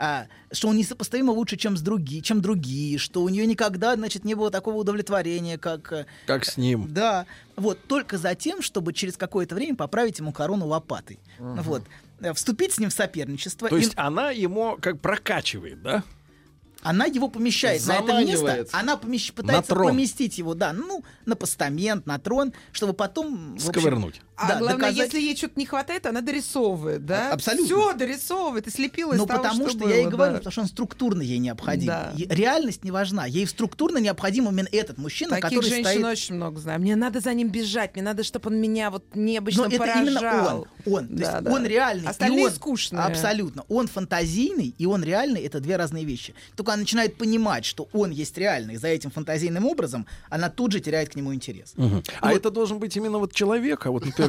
[0.00, 4.24] А, что он несопоставимо лучше, чем, с други, чем другие, что у нее никогда, значит,
[4.24, 5.92] не было такого удовлетворения, как...
[5.92, 6.86] э, Как с ним?
[6.88, 11.18] Да, вот, только за тем, чтобы через какое-то время поправить ему корону лопатой.
[11.38, 11.82] Вот,
[12.20, 13.68] Э, вступить с ним в соперничество.
[13.68, 16.02] То и- есть она ему как прокачивает, да?
[16.82, 22.06] она его помещает на это место, она помещ- пытается поместить его, да, ну, на постамент,
[22.06, 23.54] на трон, чтобы потом...
[23.54, 24.20] общем, Сковырнуть.
[24.40, 27.30] А да, главное, доказать- если ей что-то не хватает, она дорисовывает, да?
[27.30, 27.66] А- абсолютно.
[27.66, 30.10] Все дорисовывает и слепила из Ну, того, потому что, что, было, я и да.
[30.10, 31.86] говорю, потому что он структурно ей необходим.
[31.86, 32.12] Да.
[32.28, 33.26] Реальность не важна.
[33.26, 36.04] Ей структурно необходим именно этот мужчина, Таких который женщин стоит...
[36.06, 36.80] очень много знаю.
[36.80, 40.02] Мне надо за ним бежать, мне надо, чтобы он меня вот необычно Но это поражал.
[40.06, 40.66] именно он.
[40.94, 41.08] Он.
[41.08, 41.52] То Да, есть да.
[41.52, 42.08] он реальный.
[42.08, 43.02] Остальные он- скучные.
[43.02, 43.64] Абсолютно.
[43.68, 46.34] Он фантазийный, и он реальный это две разные вещи.
[46.56, 50.80] Только она начинает понимать, что он есть реальный, за этим фантазийным образом, она тут же
[50.80, 51.74] теряет к нему интерес.
[52.20, 53.86] А это должен быть именно вот человек.
[53.86, 54.27] А вот, например,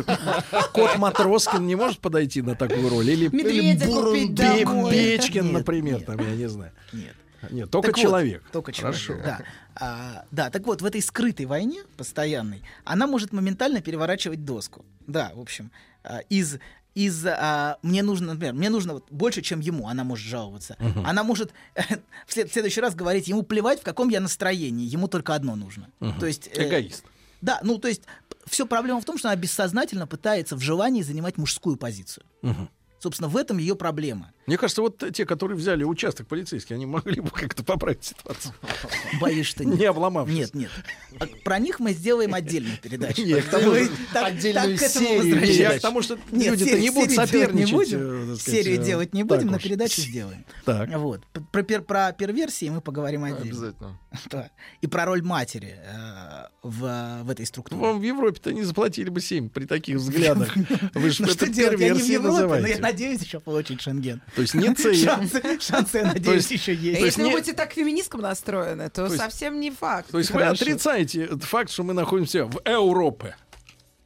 [0.73, 3.09] кот Матроскин не может подойти на такую роль?
[3.09, 4.91] Или, Медведя купить домой.
[4.93, 6.71] Печкин, например, там, я не знаю.
[6.93, 7.15] Нет.
[7.51, 8.43] Нет, только Так вот, человек.
[8.51, 9.01] только человек.
[9.01, 9.21] Хорошо.
[9.23, 9.39] Да.
[9.75, 14.83] А, да, так вот, в этой скрытой войне постоянной она может моментально переворачивать доску.
[15.07, 15.71] Да, в общем,
[16.03, 16.57] а, из
[16.95, 20.75] из а, мне нужно, например, мне нужно вот больше, чем ему, она может жаловаться.
[21.05, 21.53] Она может
[22.27, 25.55] в, след- в следующий раз говорить, ему плевать, в каком я настроении, ему только одно
[25.55, 25.87] нужно.
[26.19, 27.05] То есть э, Эгоист.
[27.41, 28.03] Да, ну то есть
[28.45, 32.25] все проблема в том, что она бессознательно пытается в желании занимать мужскую позицию.
[32.99, 34.33] Собственно, в этом ее проблема.
[34.49, 38.55] Мне кажется, вот те, которые взяли участок полицейский, они могли бы как-то поправить ситуацию.
[39.21, 39.79] Боюсь, что нет.
[39.79, 40.35] Не обломавшись.
[40.35, 40.71] Нет, нет.
[41.19, 43.21] А Про них мы сделаем отдельную передачу.
[43.23, 45.53] Нет, Так, тому мы так- отдельную так к этому серию.
[45.53, 47.73] Я к тому, что люди-то не будут делать не соперничать.
[47.73, 48.31] будем.
[48.31, 49.63] э, сказать, Серию э, делать не так будем, но уж.
[49.63, 50.43] передачу сделаем.
[50.65, 50.89] Так.
[50.97, 51.21] Вот.
[51.51, 53.43] Про, про перверсии мы поговорим отдельно.
[53.43, 53.99] Обязательно.
[54.31, 54.49] Да.
[54.81, 57.79] И про роль матери э, в, в этой структуре.
[57.79, 60.55] Вам в Европе-то не заплатили бы 7 при таких взглядах.
[60.95, 61.79] Вы же Ну это что делать?
[61.79, 62.81] Я не в перверсией Европе, но я называете.
[62.81, 64.21] надеюсь еще получить шенген.
[64.39, 64.95] То есть не цель.
[64.95, 67.01] Шансы, шансы, я надеюсь, есть- еще есть.
[67.01, 70.09] Если вы будете так феминистком настроены, то, есть- совсем не факт.
[70.11, 73.35] То есть вы отрицаете факт, что мы находимся в Европе.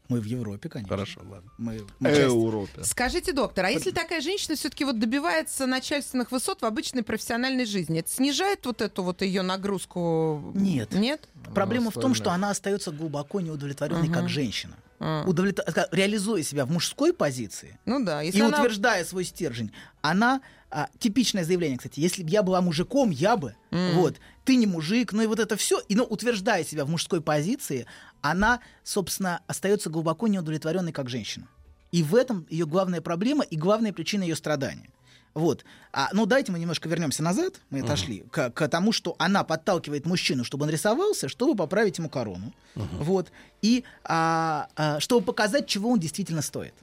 [0.09, 0.89] Мы в Европе, конечно.
[0.95, 1.49] Хорошо, ладно.
[1.57, 2.83] Мы, мы часть- Европе.
[2.83, 7.99] Скажите, доктор, а если такая женщина все-таки вот добивается начальственных высот в обычной профессиональной жизни,
[7.99, 10.51] это снижает вот эту вот ее нагрузку?
[10.55, 10.93] Нет.
[10.93, 11.27] Нет?
[11.55, 14.75] Проблема в том, что она остается глубоко неудовлетворенной как женщина.
[15.05, 15.25] А.
[15.27, 18.57] Удовлетво- ска- Реализуя себя в мужской позиции Ну да, если и она...
[18.57, 20.39] утверждая свой стержень, она
[20.71, 25.11] а, типичное заявление, кстати, если бы я была мужиком, я бы, вот, ты не мужик,
[25.11, 27.85] ну и вот это все, и ну утверждая себя в мужской позиции,
[28.21, 31.47] она, собственно, остается глубоко неудовлетворенной как женщина.
[31.91, 34.89] И в этом ее главная проблема и главная причина ее страдания.
[35.33, 35.65] Вот.
[35.91, 37.55] А, ну, давайте мы немножко вернемся назад.
[37.71, 42.09] Мы отошли к, к тому, что она подталкивает мужчину, чтобы он рисовался, чтобы поправить ему
[42.09, 42.53] корону.
[42.75, 43.31] Вот.
[43.61, 46.73] И а, а, чтобы показать, чего он действительно стоит.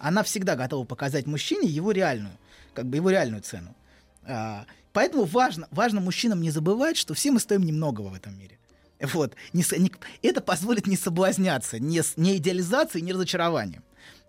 [0.00, 2.32] Она всегда готова показать мужчине его реальную,
[2.74, 3.74] как бы его реальную цену.
[4.24, 8.58] А, поэтому важно, важно мужчинам не забывать, что все мы стоим немногого в этом мире.
[9.12, 9.34] Вот.
[9.52, 13.82] Не не- это позволит не соблазняться ни, с- ни идеализацией, ни разочарованием.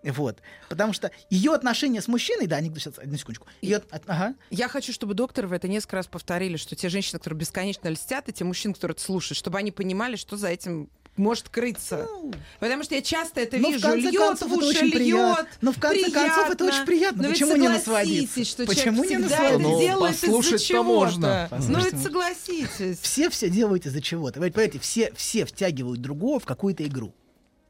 [0.04, 0.38] Вот.
[0.68, 3.46] Потому что ее отношения с мужчиной, да, не, сейчас, одну секундочку.
[3.62, 4.34] От- ага.
[4.50, 8.28] Я хочу, чтобы докторы в это несколько раз повторили, что те женщины, которые бесконечно льстят,
[8.28, 12.08] и те мужчины, которые это слушают, чтобы они понимали, что за этим может крыться?
[12.58, 13.86] Потому что я часто это Ну, в вижу.
[13.86, 14.94] конце льет концов, в уши, льет.
[14.94, 15.46] приятно.
[15.60, 17.22] Но в конце концов, это очень приятно.
[17.24, 18.44] Но ведь Почему не насладиться?
[18.44, 19.46] что Почему не насладиться?
[19.54, 21.48] это Ну, делает из-за послушать-то можно.
[21.68, 22.98] Ну, ведь согласитесь.
[23.00, 24.40] Все все делают из-за чего-то.
[24.40, 27.14] Вы Понимаете, все, все втягивают другого в какую-то игру.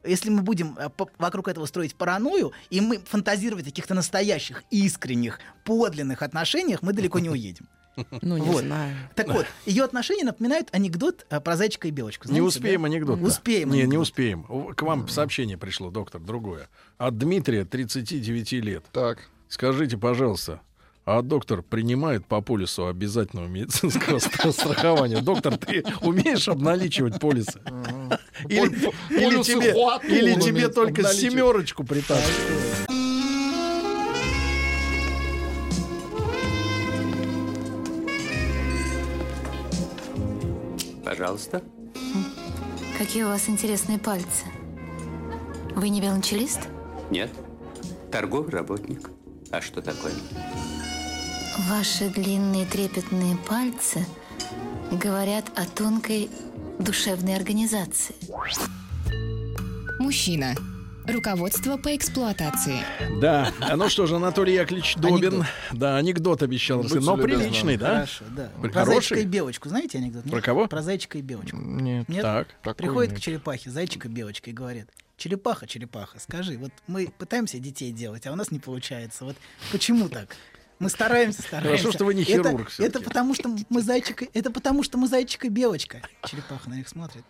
[0.03, 5.39] Если мы будем э, вокруг этого строить паранойю, и мы фантазировать о каких-то настоящих, искренних,
[5.63, 7.67] подлинных отношениях, мы далеко не уедем.
[8.23, 8.63] Ну, не Вот.
[8.63, 8.95] знаю.
[9.15, 12.25] Так вот, ее отношения напоминают анекдот э, про зайчика и белочку.
[12.27, 12.87] Не Знаете, успеем да?
[12.87, 13.21] анекдот.
[13.21, 14.01] Успеем Не, не анекдот.
[14.01, 14.45] успеем.
[14.49, 16.69] У- К вам сообщение пришло, доктор, другое.
[16.97, 18.83] От Дмитрия, 39 лет.
[18.91, 19.29] Так.
[19.47, 20.61] Скажите, пожалуйста,
[21.05, 25.21] а доктор принимает по полису обязательного медицинского стра- страхования?
[25.21, 27.59] Доктор, ты умеешь обналичивать полисы?
[28.47, 28.67] Или,
[29.09, 29.69] или полюсы тебе,
[30.07, 32.31] или тебе только семерочку притащат?
[41.03, 41.61] Пожалуйста.
[42.97, 44.45] Какие у вас интересные пальцы.
[45.75, 46.61] Вы не велончелист?
[47.09, 47.29] Нет.
[48.11, 49.09] Торговый работник.
[49.51, 50.13] А что такое?
[51.57, 54.03] Ваши длинные трепетные пальцы
[54.91, 56.29] говорят о тонкой
[56.79, 58.15] душевной организации.
[59.99, 60.55] Мужчина.
[61.05, 62.79] Руководство по эксплуатации.
[63.19, 65.15] Да, а ну что же, Анатолий Яковлевич Добин.
[65.15, 65.45] Анекдот.
[65.73, 67.05] Да, анекдот обещал рассказать.
[67.05, 67.87] Но приличный, да?
[67.87, 68.49] Хорошо, да.
[68.59, 68.93] Про хороший?
[68.93, 69.69] зайчика и белочку.
[69.69, 70.25] Знаете анекдот?
[70.25, 70.33] нет?
[70.33, 70.67] Про кого?
[70.67, 71.57] Про зайчика и белочку.
[71.57, 72.07] Нет.
[72.07, 72.21] Нет?
[72.21, 72.75] Так.
[72.77, 73.19] Приходит нет.
[73.19, 74.87] к черепахе, зайчик и белочка, и говорит,
[75.17, 79.25] черепаха, черепаха, скажи, вот мы пытаемся детей делать, а у нас не получается.
[79.25, 79.35] Вот
[79.71, 80.35] почему так?
[80.79, 81.69] Мы стараемся, стараемся.
[81.83, 83.05] Хорошо, что вы не Это- хирург Это, всё-таки.
[83.05, 86.01] потому, что мы зайчик, это потому, что мы зайчик и белочка.
[86.25, 87.23] Черепаха на них смотрит.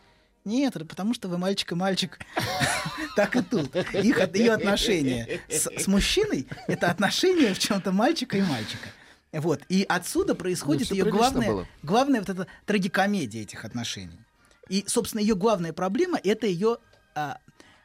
[0.45, 2.19] Нет, это потому, что вы мальчик и мальчик.
[3.15, 3.75] Так и тут.
[3.75, 8.89] Их, ее отношения с, с мужчиной— это отношения в чем-то мальчика и мальчика.
[9.31, 9.61] Вот.
[9.69, 11.67] И отсюда происходит всё ее главное, было.
[11.83, 14.19] главная вот эта трагикомедия этих отношений.
[14.67, 16.77] И, собственно, ее главная проблема— это ее
[17.15, 17.37] а,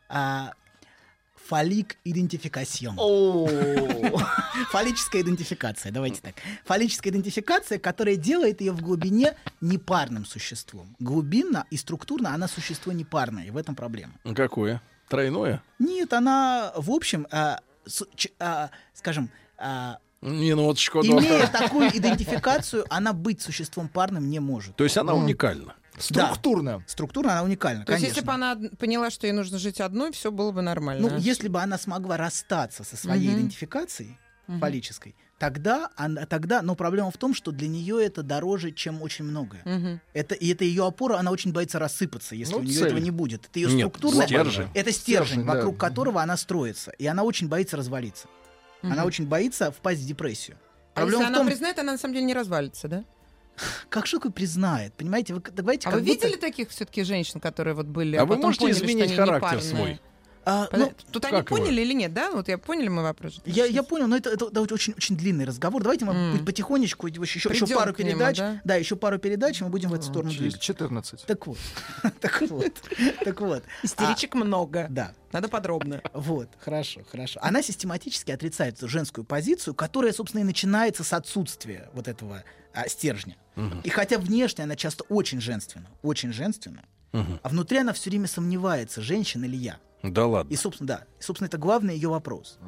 [0.09, 0.53] а,
[1.49, 2.97] фалик идентификацион.
[4.71, 6.35] Фаллическая идентификация, давайте так.
[6.67, 10.95] Фаллическая идентификация, которая делает ее в глубине непарным существом.
[10.99, 14.13] Глубинно и структурно она существо непарное, и в этом проблема.
[14.25, 14.83] Ну, Какое?
[15.09, 15.63] Тройное?
[15.79, 23.13] Нет, она, в общем, а, с- ч- а, скажем, а, Минуточку, имея такую идентификацию, она
[23.13, 24.75] быть существом парным не может.
[24.77, 25.75] То есть она уникальна.
[25.99, 26.83] Структурно.
[26.87, 28.17] Структурно она уникальна, То есть, конечно.
[28.19, 31.09] если бы она поняла, что ей нужно жить одной, все было бы нормально.
[31.09, 33.39] Ну, если бы она смогла расстаться со своей Мгм.
[33.39, 34.19] идентификацией
[34.61, 39.25] фаллической, тогда она, тогда, но проблема в том, что для нее это дороже, чем очень
[39.25, 39.61] многое.
[39.65, 40.01] Мгм.
[40.15, 42.87] Это, и это ее опора, она очень боится рассыпаться, если Ну, у нее цель.
[42.87, 43.45] этого не будет.
[43.47, 44.27] Это ее структурная...
[44.27, 44.69] стержень.
[44.75, 45.55] Это стержень, Стержень, да.
[45.55, 46.93] вокруг которого она строится.
[46.93, 48.27] И она очень боится развалиться.
[48.83, 49.05] Она Мгм.
[49.07, 50.57] очень боится впасть в депрессию.
[50.95, 53.05] А если Проблема в она том, признает, она на самом деле не развалится, да?
[53.89, 55.35] как же такой признает, понимаете?
[55.35, 58.37] Вы, давайте А вы будто- видели таких все-таки женщин, которые вот были, А а, вы
[58.37, 60.01] потом можете поняли, изменить характер свой?
[60.51, 61.59] А, ну, Тут они как его?
[61.59, 62.31] поняли или нет, да?
[62.31, 63.39] Вот я поняли мой вопрос.
[63.45, 65.83] Я, я понял, но это, это, это очень, очень длинный разговор.
[65.83, 66.45] Давайте мы М.
[66.47, 68.39] потихонечку, еще, еще Придем пару нему, передач.
[68.65, 68.77] да?
[68.77, 70.65] еще пару передач, и мы будем в эту сторону Через двигаться.
[70.65, 71.27] 14.
[71.27, 71.59] Так вот,
[72.21, 72.73] так вот,
[73.25, 73.63] так вот.
[73.83, 74.87] Истеричек много.
[74.89, 76.01] Да, Надо подробно.
[76.15, 77.41] вот, хорошо, хорошо.
[77.43, 82.43] Она систематически отрицает женскую позицию, которая, собственно, и начинается с отсутствия вот этого
[82.73, 83.37] а, стержня.
[83.85, 89.03] И хотя внешне она часто очень женственна, очень женственна, а внутри она все время сомневается,
[89.03, 89.79] женщина или я.
[90.03, 90.53] Да ладно.
[90.53, 91.05] И, собственно, да.
[91.19, 92.59] И, собственно, это главный ее вопрос.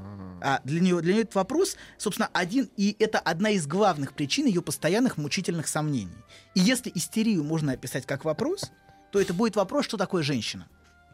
[0.42, 4.46] А для нее, для нее этот вопрос, собственно, один, и это одна из главных причин
[4.46, 6.16] ее постоянных мучительных сомнений.
[6.54, 8.72] И если истерию можно описать как вопрос,
[9.12, 10.66] то это будет вопрос, что такое женщина.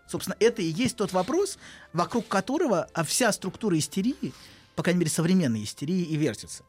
[0.08, 1.58] Собственно, это и есть тот вопрос,
[1.92, 4.32] вокруг которого а, вся структура истерии,
[4.76, 6.62] по крайней мере, современной истерии, и вертится.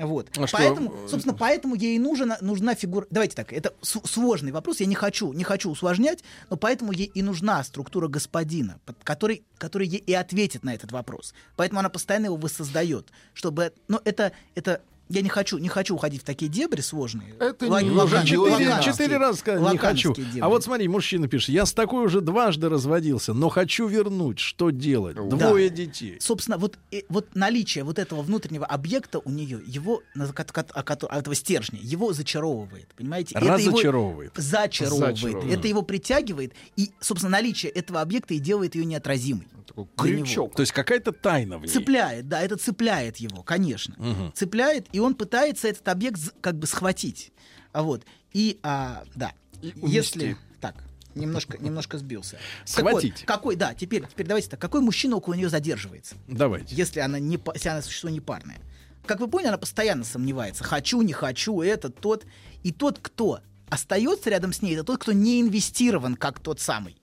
[0.00, 0.30] Вот.
[0.38, 3.06] А что, поэтому, э, собственно, поэтому ей нужна, нужна фигура.
[3.10, 7.22] Давайте так, это сложный вопрос, я не хочу, не хочу усложнять, но поэтому ей и
[7.22, 11.34] нужна структура господина, под- который, который ей и ответит на этот вопрос.
[11.56, 13.72] Поэтому она постоянно его воссоздает, чтобы.
[13.88, 14.80] Но это, это
[15.10, 17.34] я не хочу, не хочу уходить в такие дебри сложные.
[17.38, 20.14] Это Лак- не- лаканские- четыре- Четыре, раза сказал, не хочу.
[20.14, 20.40] дебри.
[20.40, 24.38] А вот смотри, мужчина пишет, я с такой уже дважды разводился, но хочу вернуть.
[24.38, 25.16] Что делать?
[25.16, 26.16] Двое детей.
[26.20, 32.12] собственно, вот, э, вот наличие вот этого внутреннего объекта у нее, его, этого стержня, его
[32.12, 33.34] зачаровывает, понимаете?
[33.34, 34.32] Это его Разочаровывает.
[34.36, 35.16] Зачаровывает.
[35.18, 35.58] Зачаровывает.
[35.58, 39.46] Это его притягивает, и, собственно, наличие этого объекта и делает ее неотразимой.
[39.66, 40.54] Такой крючок.
[40.56, 41.68] То есть какая-то тайна в ней.
[41.68, 43.94] Цепляет, да, это цепляет его, конечно.
[43.98, 44.32] Мгм.
[44.34, 47.32] Цепляет, и он пытается этот объект как бы схватить.
[47.72, 48.04] А вот.
[48.32, 49.32] И, а, да,
[49.62, 50.36] И если...
[50.60, 50.74] Так,
[51.14, 52.38] немножко, немножко сбился.
[52.64, 53.20] Схватить.
[53.20, 54.60] вот, какой, да, теперь, теперь давайте так.
[54.60, 56.16] Какой мужчина около нее задерживается?
[56.28, 56.74] Давайте.
[56.74, 58.58] если она не если она существо непарное.
[59.06, 60.62] Как вы поняли, она постоянно сомневается.
[60.62, 62.26] Хочу, не хочу, этот, тот.
[62.62, 66.96] И тот, кто остается рядом с ней, это тот, кто не инвестирован, как тот самый.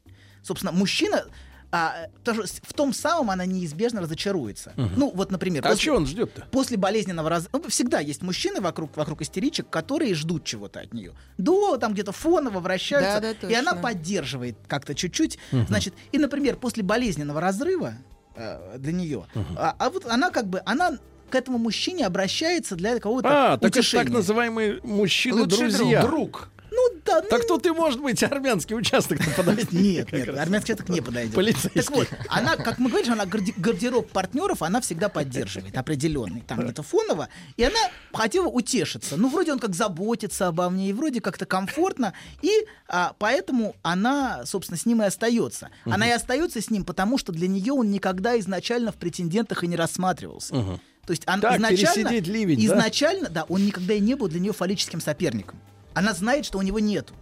[0.43, 1.25] Собственно, мужчина
[1.71, 4.73] а, потому что в том самом она неизбежно разочаруется.
[4.75, 6.47] Ну, вот, например, А после- что он ждет-то?
[6.51, 7.49] после болезненного раз...
[7.51, 11.13] ну, всегда есть мужчины вокруг, вокруг истеричек, которые ждут чего-то от нее.
[11.38, 13.82] До, там где-то фоново вращаются, Да-да, и она точно.
[13.84, 15.38] поддерживает как-то чуть-чуть.
[15.67, 17.95] Значит, и, например, после болезненного разрыва
[18.36, 19.25] э, для нее,
[19.58, 20.97] а, а вот она как бы, она
[21.30, 24.03] к этому мужчине обращается для какого-то А, так это утешения.
[24.06, 26.01] так называемые Лучший мужчины-друзья.
[26.03, 26.49] Друг.
[26.77, 29.67] Ну да, ну, Так тут и может быть армянский участок подойти.
[29.75, 31.33] Нет, нет, армянский человек не подойдет.
[31.33, 31.81] Полицейский.
[31.81, 36.83] Так вот, она, как мы говорим, она гардероб партнеров, она всегда поддерживает определенный, там где-то
[36.83, 37.79] фоново, и она
[38.13, 39.17] хотела утешиться.
[39.17, 42.13] Ну, вроде он как заботится обо мне, и вроде как-то комфортно,
[42.43, 42.51] и
[42.87, 45.69] а, поэтому она, собственно, с ним и остается.
[45.85, 49.67] Она и остается с ним, потому что для нее он никогда изначально в претендентах и
[49.67, 50.53] не рассматривался.
[51.07, 52.65] То есть он Так, изначально, ливень, да?
[52.65, 55.57] изначально, да, он никогда и не был для нее фаллическим соперником.
[55.97, 57.15] Она знает, что у него нету.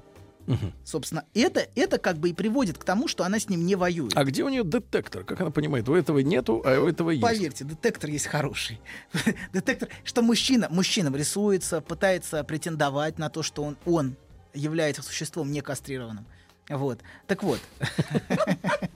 [0.83, 4.11] Собственно, это, это как бы и приводит к тому, что она с ним не воюет.
[4.17, 5.23] А где у нее детектор?
[5.23, 5.87] Как она понимает?
[5.87, 7.23] У этого нету, а у этого есть.
[7.23, 8.81] Поверьте, детектор есть хороший.
[9.53, 14.17] детектор, что мужчина, мужчина рисуется, пытается претендовать на то, что он, он
[14.53, 16.25] является существом не кастрированным.
[16.67, 16.99] Вот.
[17.27, 17.61] Так вот.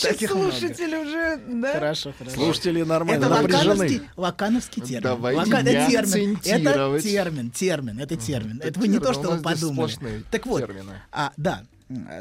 [0.00, 0.52] Таких много.
[0.52, 1.72] Слушатели уже, да?
[1.72, 2.36] Хорошо, хорошо.
[2.36, 3.68] Слушатели нормально Это напряжены.
[3.74, 5.02] лакановский, лакановский термин.
[5.02, 6.38] Давайте Лака- не это термин.
[6.44, 8.58] Это термин, термин, это термин.
[8.58, 10.24] Это Это вы не то, что вы подумали.
[10.30, 11.00] Так вот, термины.
[11.12, 11.62] а, да,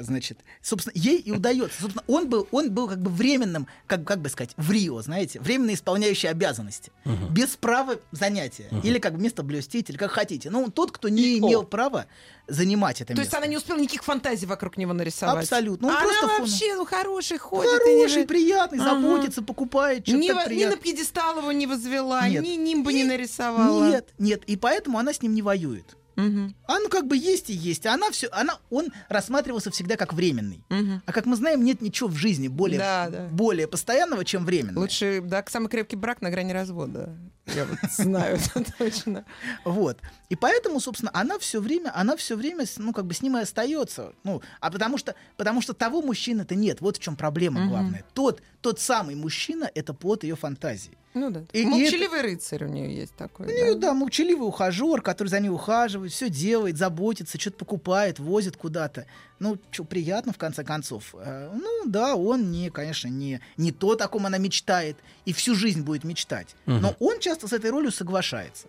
[0.02, 1.82] значит, собственно, ей и удается.
[1.82, 5.40] Собственно, он был, он был как бы временным, как, как бы сказать, в Рио, знаете,
[5.40, 6.92] временно исполняющий обязанности,
[7.32, 10.50] без права занятия, или как бы место блюститель, как хотите.
[10.50, 12.08] Но он тот, кто не имел права
[12.48, 13.38] занимать это То есть место.
[13.38, 15.44] она не успела никаких фантазий вокруг него нарисовать?
[15.44, 15.88] Абсолютно.
[15.90, 17.70] Он А просто она фон- вообще ну, хороший, ходит.
[17.86, 18.90] и Хороший, не- приятный, Ага.
[19.00, 22.44] заботится, покупает, что-то так во- ни на пьедестал его не возвела, Нет.
[22.44, 23.88] ни нимба не И- нарисовала.
[23.88, 25.96] Нет, нет, и поэтому она с ним не воюет.
[26.20, 27.86] Мгм, Она как бы есть и есть.
[27.86, 30.64] А Она все, она, он рассматривался всегда как временный.
[30.70, 31.02] мгм.
[31.06, 33.28] А как мы знаем, нет ничего в жизни более, Да, да.
[33.28, 34.82] более постоянного, чем временное.
[34.82, 37.16] Лучше, да, самый крепкий брак на грани развода.
[37.56, 39.26] Я вот знаю это точно.
[39.66, 39.98] Вот.
[40.30, 43.42] И поэтому, собственно, она все время, она все время, ну, как бы с ним и
[43.42, 44.14] остается.
[44.24, 46.82] Ну, а потому что, потому что того мужчины-то нет.
[46.82, 48.04] Вот в чем проблема главная.
[48.14, 50.98] Тот, тот самый мужчина— это плод ее фантазии.
[51.16, 51.44] Ну да.
[51.54, 53.48] И- и Молчаливый рыцарь у нее есть такой.
[53.48, 53.80] У нее, да.
[53.90, 59.06] да, молчаливый ухажер, который за ней ухаживает, все делает, заботится, что-то покупает, возит куда-то.
[59.40, 61.16] Ну, что, приятно, в конце концов.
[61.18, 65.56] Э, Ну, да, он не, конечно, не, не то, о ком она мечтает, и всю
[65.56, 66.56] жизнь будет мечтать.
[66.66, 68.68] Но он часто с этой ролью соглашается.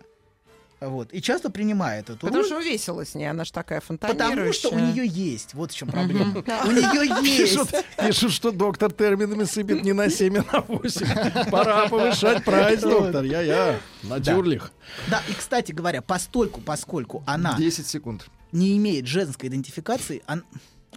[0.81, 2.45] Вот, и часто принимает эту Потому роль.
[2.45, 4.29] что весело с ней, она ж такая фонтанирующая.
[4.35, 5.53] Потому что у нее есть.
[5.53, 6.31] Вот в чем проблема.
[6.65, 7.59] У нее есть.
[7.99, 11.49] пишут, что доктор терминами сыпет не на 7, а на 8.
[11.51, 13.23] Пора повышать прайс, доктор.
[13.23, 13.79] Я-я.
[14.01, 14.71] Натюрлих.
[15.07, 18.25] Да, и, кстати говоря, постольку, поскольку она 10 секунд.
[18.51, 20.43] не имеет женской идентификации, он-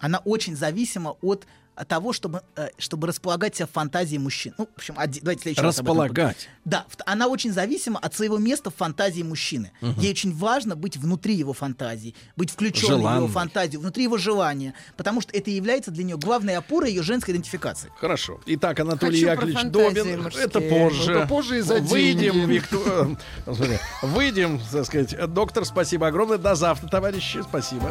[0.01, 1.47] она очень зависима от
[1.89, 4.55] того, чтобы, э, чтобы располагать себя в фантазии мужчин.
[4.59, 6.49] Ну, в общем, оди- давайте следующий Располагать.
[6.65, 9.73] Да, она очень зависима от своего места в фантазии мужчины.
[9.99, 14.75] Ей очень важно быть внутри его фантазии, быть включенной в его фантазию, внутри его желания,
[14.97, 17.91] потому что это является для нее главной опорой ее женской идентификации.
[17.99, 18.41] Хорошо.
[18.47, 20.23] Итак, Анатолий Хочу Яковлевич Добин.
[20.23, 20.45] мужские.
[20.45, 21.13] Это позже.
[21.13, 22.49] Это позже и за Выйдем.
[22.49, 23.17] Виктор...
[23.47, 25.15] э, Выйдем, так сказать.
[25.33, 26.39] Доктор, спасибо огромное.
[26.39, 27.43] До завтра, товарищи.
[27.43, 27.91] Спасибо.